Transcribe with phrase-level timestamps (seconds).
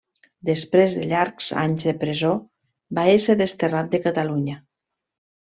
[0.49, 2.31] Després de llargs anys de presó,
[3.01, 4.59] va ésser desterrat de Catalunya.